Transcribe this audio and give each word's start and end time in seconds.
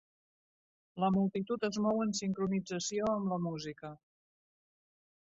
La 1.01 1.09
multitud 1.17 1.65
es 1.67 1.77
mou 1.87 2.01
en 2.05 2.13
sincronització 2.19 3.09
amb 3.11 3.33
la 3.35 3.37
música. 3.49 3.91